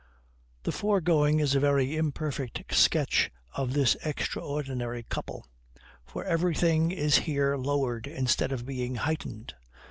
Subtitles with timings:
[0.63, 5.45] The foregoing is a very imperfect sketch of this extraordinary couple;
[6.07, 9.53] for everything is here lowered instead of being heightened.